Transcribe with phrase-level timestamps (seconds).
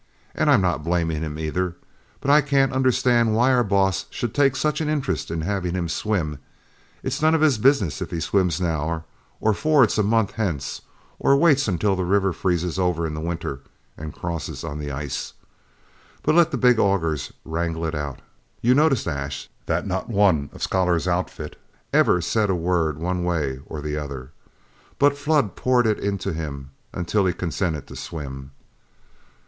[0.33, 1.75] And I'm not blaming him, either;
[2.21, 5.87] but I can't understand why our boss should take such an interest in having him
[5.87, 6.39] swim.
[7.03, 9.05] It's none of his business if he swims now,
[9.39, 10.81] or fords a month hence,
[11.19, 13.59] or waits until the river freezes over in the winter
[13.95, 15.33] and crosses on the ice.
[16.23, 18.23] But let the big augers wrangle it out;
[18.59, 21.61] you noticed, Ash, that riot one of Scholar's outfit
[21.93, 24.31] ever said a word one way or the other,
[24.97, 28.49] but Flood poured it into him until he consented to swim.